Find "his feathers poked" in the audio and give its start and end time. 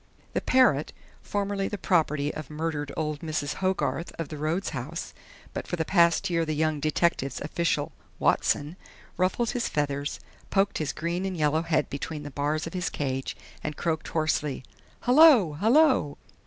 9.51-10.79